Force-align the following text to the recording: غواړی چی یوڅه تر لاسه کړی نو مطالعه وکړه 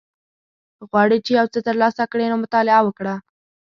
غواړی 0.89 1.17
چی 1.25 1.31
یوڅه 1.39 1.59
تر 1.67 1.75
لاسه 1.81 2.03
کړی 2.11 2.25
نو 2.31 2.37
مطالعه 2.43 2.81
وکړه 2.85 3.15